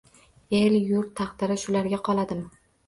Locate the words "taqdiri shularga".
1.21-2.05